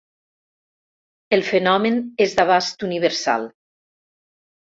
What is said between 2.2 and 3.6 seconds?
és d'abast universal.